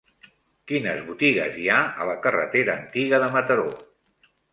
Quines 0.69 1.01
botigues 1.09 1.59
hi 1.63 1.67
ha 1.73 1.75
a 1.81 2.07
la 2.11 2.15
carretera 2.23 2.73
Antiga 2.85 3.21
de 3.25 3.29
Mataró? 3.37 3.67